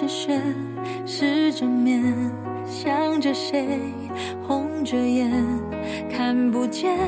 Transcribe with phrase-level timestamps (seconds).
[0.00, 0.40] 着雪，
[1.06, 2.02] 失着眠，
[2.64, 3.78] 想着谁，
[4.46, 5.30] 红着眼，
[6.08, 6.98] 看不见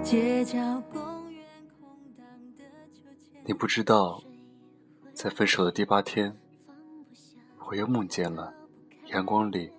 [0.00, 0.56] 街角
[0.92, 1.44] 公园
[1.80, 2.24] 空荡
[2.56, 3.42] 的秋千。
[3.44, 4.22] 你不知道，
[5.12, 6.36] 在分手的第八天，
[7.68, 8.54] 我又梦见了
[9.08, 9.72] 阳光里，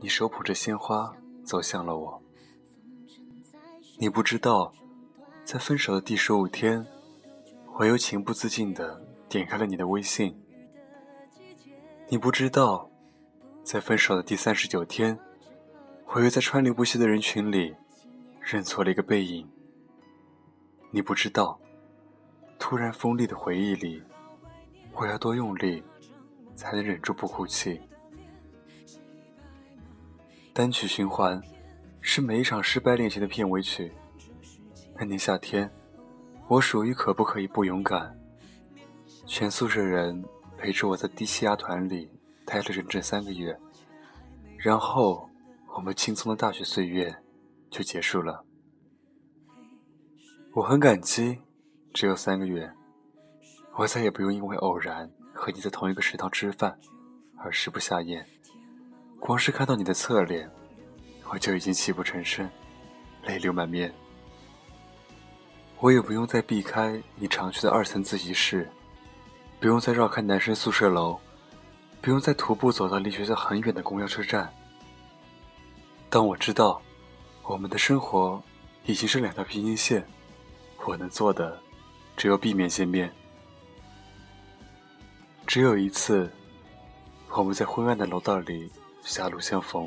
[0.00, 1.10] 你手捧着鲜花
[1.42, 2.22] 走向了我。
[3.98, 4.74] 你不知道，
[5.44, 6.86] 在分手的第十五天，
[7.78, 10.38] 我又情不自禁地点开了你的微信。
[12.12, 12.90] 你不知道，
[13.62, 15.16] 在分手的第三十九天，
[16.08, 17.72] 我又在川流不息的人群里
[18.40, 19.48] 认错了一个背影。
[20.90, 21.56] 你不知道，
[22.58, 24.02] 突然锋利的回忆里，
[24.92, 25.84] 我要多用力
[26.56, 27.80] 才能忍住不哭泣？
[30.52, 31.40] 单曲循环
[32.00, 33.92] 是每一场失败恋情的片尾曲。
[34.96, 35.70] 那年夏天，
[36.48, 38.18] 我属于可不可以不勇敢？
[39.26, 40.24] 全宿舍人。
[40.60, 42.10] 陪着我在低气压团里
[42.44, 43.58] 待了整整三个月，
[44.58, 45.26] 然后
[45.74, 47.16] 我们轻松的大学岁月
[47.70, 48.44] 就结束了。
[50.52, 51.38] 我很感激，
[51.94, 52.70] 只有三个月，
[53.78, 56.78] 我再也不用因为偶然和你在同一个食堂吃饭
[57.38, 58.26] 而食不下咽。
[59.18, 60.50] 光是看到你的侧脸，
[61.30, 62.46] 我就已经泣不成声，
[63.24, 63.90] 泪流满面。
[65.78, 68.68] 我也不用再避开你常去的二层自习室。
[69.60, 71.18] 不用再绕开男生宿舍楼，
[72.00, 74.50] 不用再徒步走到离学校很远的公交车站。
[76.08, 76.80] 当我知道
[77.42, 78.42] 我们的生活
[78.86, 80.02] 已经是两条平行线，
[80.86, 81.60] 我能做的
[82.16, 83.12] 只有避免见面。
[85.46, 86.30] 只有一次，
[87.28, 88.70] 我们在昏暗的楼道里
[89.02, 89.86] 狭路相逢，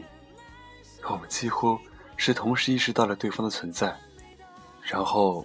[1.09, 1.79] 我们几乎
[2.16, 3.97] 是同时意识到了对方的存在，
[4.83, 5.44] 然后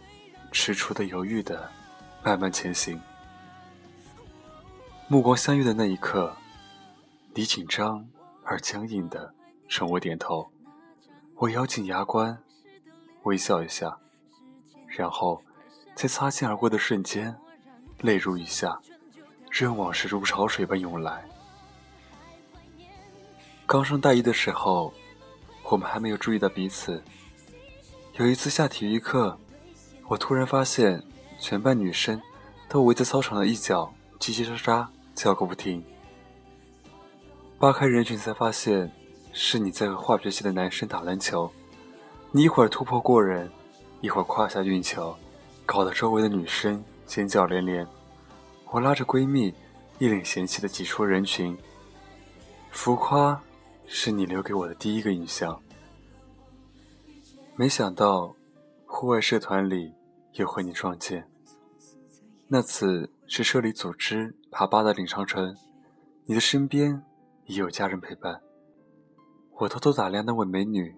[0.52, 1.66] 踟蹰的、犹豫的
[2.22, 3.00] 慢慢前行。
[5.10, 6.36] 目光相遇的那一刻，
[7.32, 8.06] 你紧张
[8.44, 9.32] 而僵硬的
[9.66, 10.46] 冲我点头，
[11.36, 12.38] 我咬紧牙关，
[13.22, 13.96] 微笑一下，
[14.86, 15.42] 然后
[15.94, 17.34] 在擦肩而过的瞬间，
[18.02, 18.78] 泪如雨下，
[19.50, 21.26] 任往事如潮水般涌来。
[23.64, 24.92] 刚上大一的时候，
[25.70, 27.02] 我们还没有注意到彼此。
[28.18, 29.38] 有一次下体育课，
[30.08, 31.02] 我突然发现
[31.40, 32.20] 全班女生
[32.68, 34.86] 都围在操场的一角叽叽喳喳。
[35.18, 35.84] 叫个不停，
[37.58, 38.88] 扒开人群才发现，
[39.32, 41.50] 是你在和化学系的男生打篮球。
[42.30, 43.50] 你一会儿突破过人，
[44.00, 45.16] 一会儿胯下运球，
[45.66, 47.84] 搞得周围的女生尖叫连连。
[48.70, 49.52] 我拉着闺蜜，
[49.98, 51.58] 一脸嫌弃的挤出人群。
[52.70, 53.42] 浮夸，
[53.86, 55.60] 是你留给我的第一个印象。
[57.56, 58.36] 没想到，
[58.86, 59.92] 户外社团里
[60.34, 61.28] 又和你撞见。
[62.46, 64.34] 那次是社里组织。
[64.50, 65.54] 爬八达岭长城，
[66.24, 67.04] 你的身边
[67.44, 68.40] 已有家人陪伴。
[69.52, 70.96] 我偷偷打量那位美女，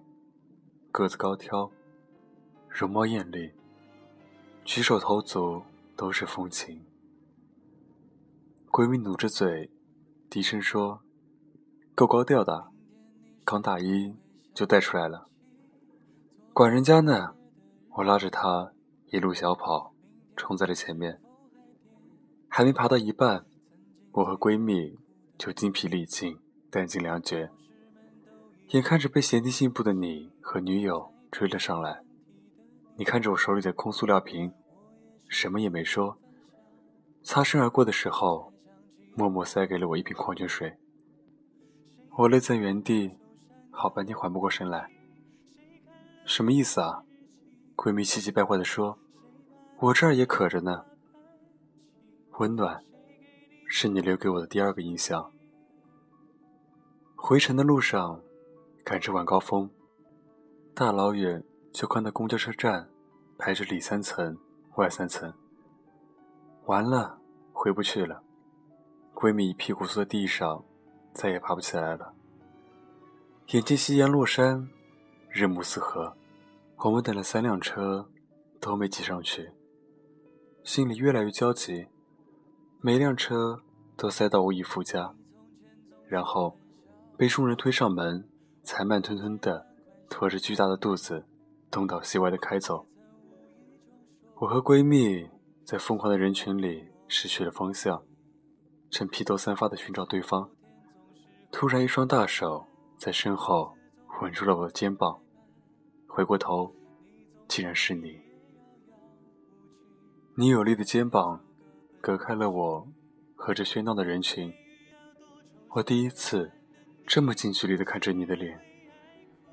[0.91, 1.69] 个子高挑，
[2.69, 3.51] 容貌艳丽，
[4.63, 5.61] 举手投足
[5.97, 6.85] 都是风情。
[8.71, 9.69] 闺蜜努着嘴，
[10.29, 11.01] 低声说
[11.93, 12.69] ：“够高调的，
[13.43, 14.15] 刚大一
[14.53, 15.27] 就带出来了。”
[16.53, 17.35] 管人家呢！
[17.97, 18.71] 我拉着她
[19.07, 19.93] 一路小跑，
[20.37, 21.21] 冲在了前面。
[22.53, 23.45] 还没爬到一半，
[24.11, 24.99] 我和闺蜜
[25.37, 26.37] 就精疲力尽、
[26.69, 27.49] 弹尽粮绝，
[28.71, 32.03] 眼看着被嫌弃进步的你和女友追了上来。
[32.97, 34.51] 你看着我手里的空塑料瓶，
[35.29, 36.17] 什么也没说，
[37.23, 38.51] 擦身而过的时候，
[39.15, 40.77] 默默塞给了我一瓶矿泉水。
[42.17, 43.15] 我愣在原地，
[43.69, 44.91] 好半天缓不过神来。
[46.25, 47.03] 什么意思啊？
[47.77, 48.99] 闺蜜气急败坏地说
[49.79, 50.83] ：“我这儿也渴着呢。”
[52.41, 52.83] 温暖，
[53.67, 55.31] 是你留给我的第二个印象。
[57.15, 58.19] 回程的路上，
[58.83, 59.69] 赶着晚高峰，
[60.73, 62.89] 大老远就看到公交车站
[63.37, 64.35] 排着里三层
[64.77, 65.31] 外三层。
[66.65, 67.19] 完了，
[67.53, 68.23] 回不去了。
[69.13, 70.65] 闺蜜一屁股坐在地上，
[71.13, 72.11] 再也爬不起来了。
[73.49, 74.67] 眼见夕阳落山，
[75.29, 76.17] 日暮四合，
[76.77, 78.09] 我们等了三辆车，
[78.59, 79.51] 都没挤上去，
[80.63, 81.85] 心里越来越焦急。
[82.83, 83.61] 每辆车
[83.95, 85.13] 都塞到我椅副驾，
[86.07, 86.57] 然后
[87.15, 88.27] 被众人推上门，
[88.63, 89.67] 才慢吞吞的
[90.09, 91.23] 拖着巨大的肚子
[91.69, 92.87] 东倒西歪的开走。
[94.37, 95.29] 我和闺蜜
[95.63, 98.03] 在疯狂的人群里失去了方向，
[98.89, 100.49] 正披头散发的寻找对方，
[101.51, 102.65] 突然一双大手
[102.97, 103.75] 在身后
[104.23, 105.21] 吻住了我的肩膀，
[106.07, 106.73] 回过头，
[107.47, 108.19] 竟然是你。
[110.33, 111.43] 你有力的肩膀。
[112.01, 112.87] 隔开了我
[113.35, 114.51] 和这喧闹的人群，
[115.69, 116.51] 我第一次
[117.05, 118.59] 这么近距离的看着你的脸，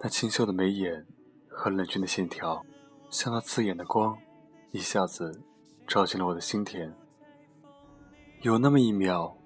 [0.00, 1.06] 那清秀的眉眼
[1.46, 2.64] 和冷峻的线条，
[3.10, 4.16] 像那刺眼的光，
[4.70, 5.42] 一下子
[5.86, 6.96] 照进了我的心田。
[8.40, 9.36] 有那么一秒，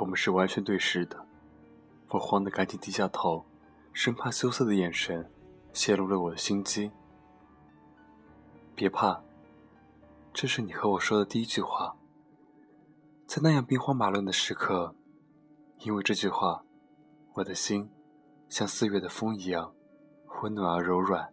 [0.00, 1.26] 我们是完全对视的，
[2.08, 3.44] 我慌得赶紧低下头，
[3.92, 5.30] 生怕羞涩的眼神
[5.74, 6.90] 泄露了我的心机。
[8.74, 9.22] 别怕，
[10.32, 11.94] 这是你和我说的第一句话，
[13.28, 14.94] 在那样兵荒马乱的时刻。
[15.80, 16.64] 因为这句话，
[17.34, 17.90] 我的心
[18.48, 19.74] 像四月的风一样
[20.42, 21.28] 温暖而柔软。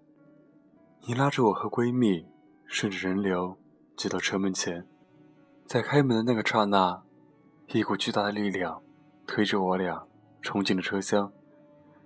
[1.07, 2.27] 你拉着我和闺蜜，
[2.65, 3.57] 顺着人流
[3.95, 4.85] 挤到车门前，
[5.65, 7.01] 在开门的那个刹那，
[7.69, 8.83] 一股巨大的力量
[9.25, 10.05] 推着我俩
[10.41, 11.31] 冲进了车厢，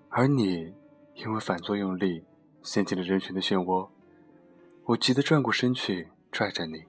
[0.10, 0.76] 而你
[1.16, 2.24] 因为反作用力
[2.62, 3.90] 陷进了人群的漩涡。
[4.86, 6.84] 我急得转过身去拽着你，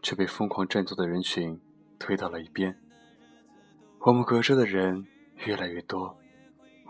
[0.00, 1.60] 却被疯狂占座的人群
[2.00, 2.76] 推到了一边。
[4.00, 5.06] 我们隔着的人
[5.46, 6.18] 越来越多，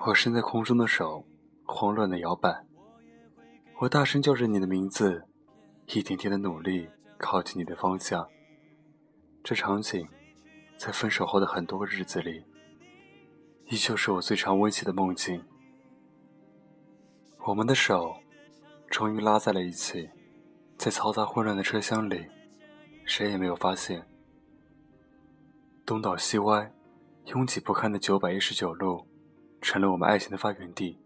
[0.06, 1.26] 我伸在空中的手
[1.64, 2.64] 慌乱的摇摆，
[3.80, 5.24] 我大声叫着你的名字，
[5.88, 8.26] 一点点的努力靠近你的方向。
[9.42, 10.06] 这场景，
[10.76, 12.44] 在分手后的很多个日子里，
[13.66, 15.44] 依旧是我最常温习的梦境。
[17.46, 18.14] 我们的手
[18.88, 20.08] 终于拉在了一起，
[20.76, 22.26] 在嘈杂混乱的车厢里，
[23.04, 24.06] 谁也没有发现。
[25.90, 26.72] 东倒西歪。
[27.24, 29.04] 拥挤不堪的九百一十九路，
[29.60, 30.96] 成了我们爱情的发源地。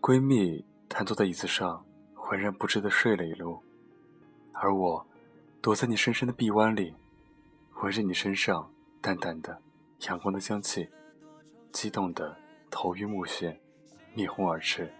[0.00, 3.62] 闺蜜瘫坐在椅子上，浑然不知的睡了一路，
[4.52, 5.06] 而我
[5.62, 6.92] 躲在你深深的臂弯里，
[7.80, 8.68] 闻着你身上
[9.00, 9.56] 淡淡的
[10.08, 10.88] 阳光的香气，
[11.70, 12.36] 激动的
[12.72, 13.56] 头晕目眩，
[14.12, 14.92] 面红耳赤。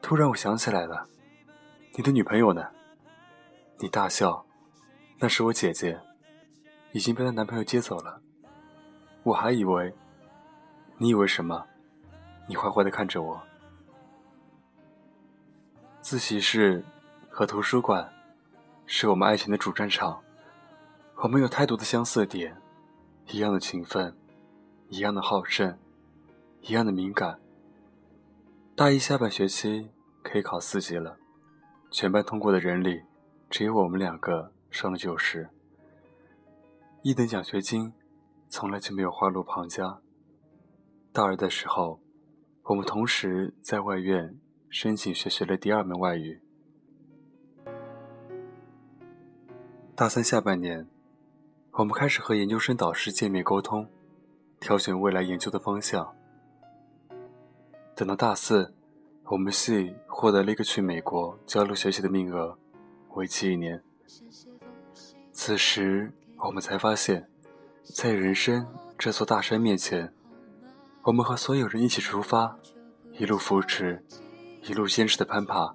[0.00, 1.08] 突然，我想起来了，
[1.96, 2.64] 你的女朋友呢？
[3.80, 4.46] 你大笑，
[5.18, 6.00] 那是我姐姐，
[6.94, 8.22] 已经被她男朋友接走了。
[9.24, 9.92] 我还以为，
[10.96, 11.66] 你以为什么？
[12.46, 13.42] 你坏坏的看着我。
[16.00, 16.84] 自习室
[17.28, 18.08] 和图书馆
[18.86, 20.22] 是我们爱情的主战场，
[21.16, 22.56] 我们有太多的相似点，
[23.26, 24.16] 一样的勤奋，
[24.88, 25.76] 一样的好胜，
[26.60, 27.40] 一样的敏感。
[28.76, 29.90] 大一下半学期
[30.22, 31.16] 可以考四级了，
[31.90, 33.02] 全班通过的人里，
[33.50, 35.48] 只有我们两个上了九十，
[37.04, 37.92] 一等奖学金。
[38.48, 40.00] 从来就没有花落旁家。
[41.12, 42.00] 大二的时候，
[42.62, 44.38] 我们同时在外院
[44.70, 46.40] 申请学学了第二门外语。
[49.94, 50.88] 大三下半年，
[51.72, 53.86] 我们开始和研究生导师见面沟通，
[54.58, 56.14] 挑选未来研究的方向。
[57.94, 58.72] 等到大四，
[59.24, 62.56] 我们系获得了一个去美国交流学习的名额，
[63.10, 63.82] 为期一年。
[65.32, 67.28] 此时，我们才发现。
[67.94, 68.66] 在人生
[68.96, 70.10] 这座大山面前，
[71.02, 72.58] 我们和所有人一起出发，
[73.12, 74.02] 一路扶持，
[74.62, 75.74] 一路坚持的攀爬。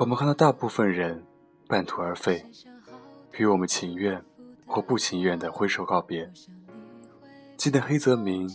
[0.00, 1.22] 我们看到大部分人
[1.66, 2.46] 半途而废，
[3.32, 4.24] 与我们情愿
[4.66, 6.32] 或不情愿的挥手告别。
[7.58, 8.48] 记得黑泽明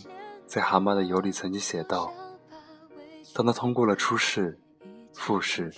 [0.44, 2.12] 在《蛤蟆的油》里曾经写道
[3.32, 4.58] ：“当他通过了初试、
[5.12, 5.72] 复试、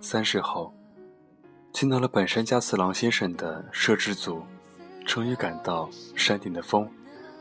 [0.00, 0.74] 三试后，
[1.72, 4.42] 进到了本山加次郎先生的摄制组。”
[5.06, 6.88] 终于感到山顶的风，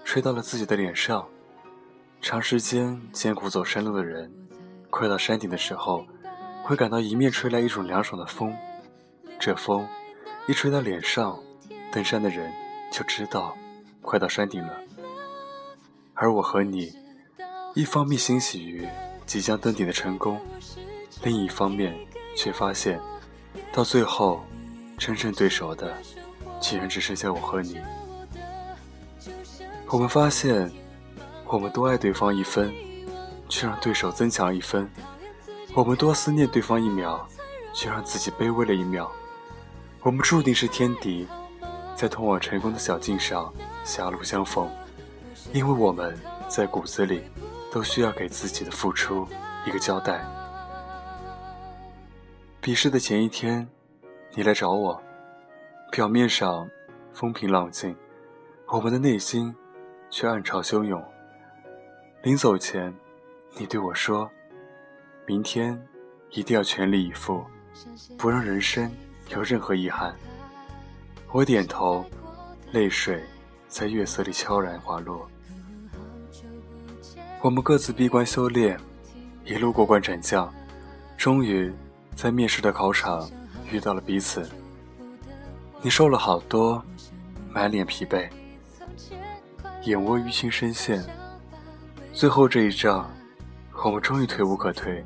[0.04, 1.28] 吹到了自己的脸上。
[2.20, 4.34] 长时间艰苦走山路的人，
[4.90, 6.04] 快到山顶的时候，
[6.64, 8.56] 会感到迎面吹来一种凉爽的风。
[9.40, 9.88] 这风
[10.48, 11.38] 一吹到脸上，
[11.92, 12.52] 登山的人
[12.92, 13.56] 就知道
[14.02, 14.74] 快到山顶了。
[16.16, 16.92] 而我和你，
[17.76, 18.88] 一方面欣喜于
[19.28, 20.40] 即将登顶的成功，
[21.24, 21.96] 另一方面
[22.36, 23.00] 却发现，
[23.74, 24.44] 到最后，
[24.98, 25.96] 真正对手的。
[26.62, 27.79] 竟然只剩下我和你。
[29.88, 30.70] 我们发现，
[31.46, 32.70] 我们多爱对方一分，
[33.48, 34.86] 却让对手增强一分；
[35.74, 37.25] 我们多思念对方一秒，
[37.74, 39.10] 却让自己卑微了一秒。
[40.01, 41.25] 我们注定是天敌，
[41.96, 43.53] 在通往成功的小径上
[43.86, 44.70] 狭路相逢，
[45.53, 47.24] 因为我们在骨子里
[47.72, 49.25] 都需要给自己的付出
[49.65, 50.25] 一个交代。
[52.70, 53.68] 笔试的前一天，
[54.36, 55.02] 你来找我。
[55.92, 56.70] 表面上
[57.12, 57.96] 风平浪静，
[58.68, 59.52] 我们的内心
[60.12, 61.04] 却暗潮汹涌。
[62.22, 62.94] 临走前，
[63.58, 64.30] 你对我说
[65.26, 65.84] ：“明天
[66.30, 67.44] 一定要全力以赴，
[68.20, 68.88] 不让人生
[69.30, 70.16] 有任何遗憾。”
[71.34, 72.06] 我点头，
[72.72, 73.24] 泪水
[73.68, 75.28] 在月色里悄然滑落。
[77.42, 78.80] 我们各自闭关修炼，
[79.44, 80.54] 一路过关斩将，
[81.18, 81.74] 终于
[82.22, 83.32] 在面试的考场
[83.72, 84.46] 遇到了彼此。
[85.82, 86.84] 你瘦了好多，
[87.50, 88.30] 满脸疲惫。
[89.84, 91.02] 眼窝淤青深陷。
[92.12, 93.10] 最后这一仗，
[93.86, 95.02] 我们终于退无可退，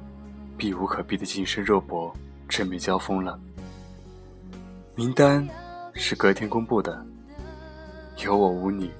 [0.58, 2.12] 避无可避的近身肉搏
[2.50, 3.40] 正面交锋了。
[4.96, 5.48] 名单
[5.94, 7.06] 是隔天公布的，
[8.24, 8.92] 有我无你。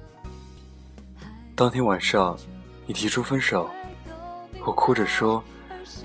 [1.56, 2.38] 当天晚上，
[2.86, 3.68] 你提出分手，
[4.64, 5.42] 我哭着说：“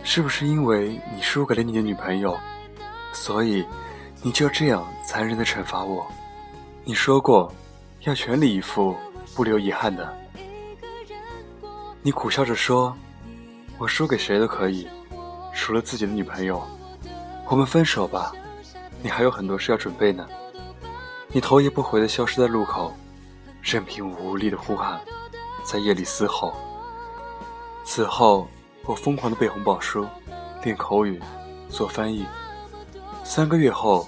[0.04, 2.38] 是不是因为你输给了你的女朋友，
[3.14, 3.66] 所以
[4.22, 6.06] 你就这样残忍的惩罚我？”
[6.84, 7.54] 你说过
[8.02, 8.96] 要全力以赴，
[9.36, 10.18] 不留遗憾的。
[12.02, 12.96] 你苦笑着说
[13.78, 14.88] ：“我输给谁都可以，
[15.54, 16.62] 除了自己的女朋友。
[17.48, 18.32] 我们分手吧，
[19.02, 20.28] 你还有很多事要准备呢。”
[21.32, 22.92] 你头也不回地消失在路口，
[23.62, 25.00] 任凭我无力的呼喊，
[25.64, 26.56] 在夜里嘶吼。
[27.84, 28.48] 此后，
[28.90, 30.04] 我疯狂地背红宝书，
[30.64, 31.22] 练口语，
[31.70, 32.26] 做翻译。
[33.24, 34.08] 三个月后，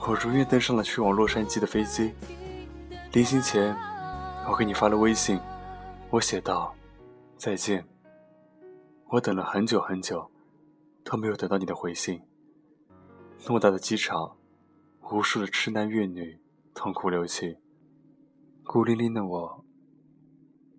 [0.00, 2.12] 我如愿登上了去往洛杉矶的飞机。
[3.12, 3.72] 临行前，
[4.50, 5.38] 我给你发了微信，
[6.10, 6.74] 我写道。
[7.36, 7.86] 再见。
[9.06, 10.28] 我等了很久很久，
[11.04, 12.20] 都没有得到你的回信。
[13.40, 14.36] 偌大的机场，
[15.12, 16.40] 无数的痴男怨女
[16.74, 17.56] 痛哭流涕，
[18.64, 19.64] 孤零零的我，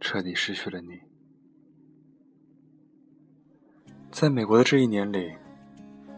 [0.01, 1.09] 彻底失去了你。
[4.12, 5.32] 在美国的这一年里，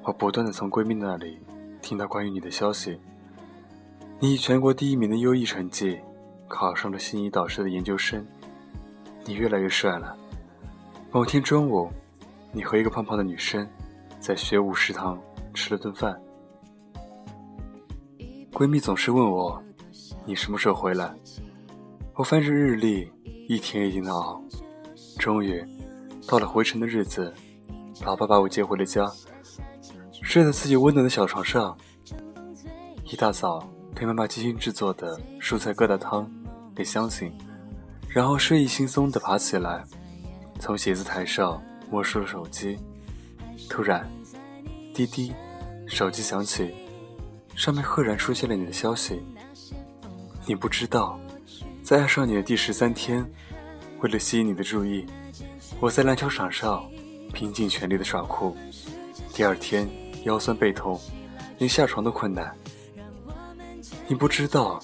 [0.03, 1.37] 我不断的从闺蜜那里
[1.81, 2.97] 听到关于你的消息。
[4.17, 5.99] 你以全国第一名的优异成绩，
[6.47, 8.25] 考上了心仪导师的研究生。
[9.25, 10.17] 你越来越帅了。
[11.11, 11.91] 某天中午，
[12.51, 13.67] 你和一个胖胖的女生
[14.19, 15.21] 在学武食堂
[15.53, 16.19] 吃了顿饭。
[18.53, 19.61] 闺蜜总是问我
[20.25, 21.13] ：“你什么时候回来？”
[22.15, 23.11] 我翻着日历，
[23.47, 24.41] 一天一天的熬。
[25.19, 25.63] 终于，
[26.27, 27.31] 到了回程的日子，
[28.03, 29.09] 老爸把我接回了家，
[30.23, 31.77] 睡在自己温暖的小床上。
[33.05, 36.29] 一大早，给妈妈精心制作的蔬菜疙瘩汤
[36.75, 37.31] 给香醒，
[38.07, 39.83] 然后睡意惺忪的爬起来。
[40.59, 42.77] 从写字台上摸出了手机，
[43.69, 44.09] 突然，
[44.93, 45.33] 滴滴，
[45.87, 46.73] 手机响起，
[47.55, 49.21] 上面赫然出现了你的消息。
[50.45, 51.19] 你不知道，
[51.83, 53.25] 在爱上你的第十三天，
[54.01, 55.05] 为了吸引你的注意，
[55.79, 56.83] 我在篮球场上
[57.31, 58.55] 拼尽全力的耍酷。
[59.33, 59.89] 第二天
[60.23, 60.99] 腰酸背痛，
[61.57, 62.55] 连下床都困难。
[64.07, 64.79] 你不知道，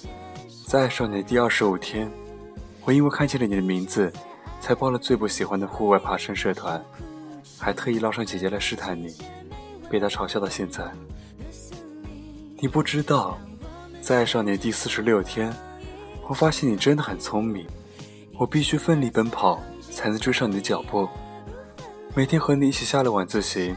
[0.66, 2.10] 在爱上你的第二十五天，
[2.84, 4.12] 我因为看见了你的名字。
[4.60, 6.84] 才报了最不喜欢的户外爬山社团，
[7.56, 9.14] 还特意捞上姐姐来试探你，
[9.88, 10.84] 被她嘲笑到现在。
[12.58, 13.38] 你不知道，
[14.02, 15.54] 在爱上你的第四十六天，
[16.26, 17.68] 我发现你真的很聪明，
[18.36, 19.62] 我必须奋力奔跑
[19.92, 21.08] 才能追上你的脚步。
[22.18, 23.72] 每天和你一起下了晚自习，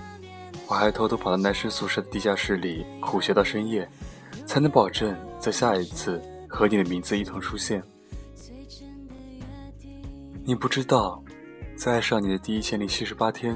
[0.68, 3.88] 我还偷偷跑到男生宿舍的地下室里苦学到深夜，
[4.48, 6.20] 才能保证在下一次
[6.50, 7.84] 和你的名字一同出现。
[10.44, 11.24] 你不知道，
[11.76, 13.56] 在爱上你的第一千零七十八天，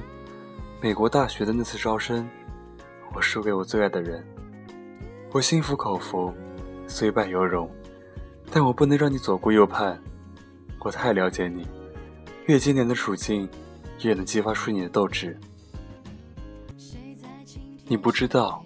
[0.80, 2.30] 美国大学的那次招生，
[3.16, 4.24] 我输给我最爱的人。
[5.32, 6.32] 我心服口服，
[6.86, 7.68] 虽败犹荣，
[8.52, 10.00] 但我不能让你左顾右盼。
[10.82, 11.66] 我太了解你，
[12.46, 13.50] 越艰难的处境，
[14.02, 15.38] 越能激发出你的斗志。
[17.88, 18.64] 你不知道，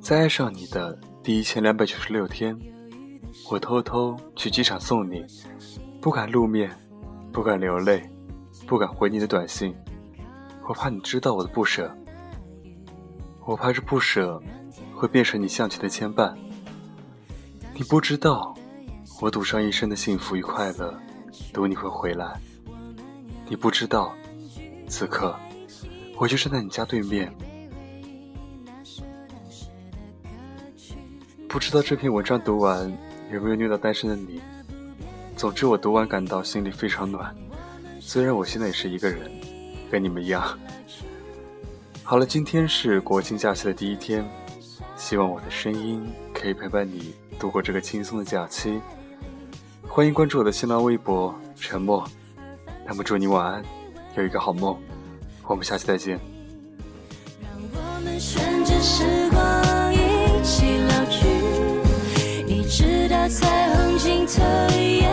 [0.00, 2.58] 在爱上你的第一千两百九十六天，
[3.50, 5.24] 我偷偷去机场送你，
[6.00, 6.70] 不敢露面。
[7.30, 8.02] 不敢流泪，
[8.66, 9.76] 不敢回你的短信，
[10.66, 11.94] 我怕你知道我的不舍。
[13.44, 14.42] 我怕这不舍
[14.94, 16.34] 会变成你向前的牵绊。
[17.74, 18.56] 你不知道，
[19.20, 20.98] 我赌上一生的幸福与快乐，
[21.52, 22.40] 赌你会回来。
[23.46, 24.16] 你不知道，
[24.88, 25.36] 此刻
[26.16, 27.32] 我就站在你家对面。
[31.48, 32.90] 不知道这篇文章读完
[33.32, 34.40] 有没有虐到单身的你？
[35.36, 37.34] 总之，我读完感到心里非常暖。
[38.00, 39.30] 虽然我现在也是一个人，
[39.90, 40.58] 跟你们一样。
[42.02, 44.28] 好了，今天是国庆假期的第一天，
[44.96, 46.04] 希望我的声音
[46.34, 48.80] 可以陪伴你度过这个轻松的假期。
[49.86, 52.06] 欢迎关注我的新浪微博“沉默”。
[52.84, 53.64] 那么，祝你晚安，
[54.20, 54.76] 有一个好梦。
[55.44, 56.18] 我们下期再见。
[57.40, 61.26] 让我们顺着时光一起老去，
[62.46, 65.07] 一直到彩虹尽头。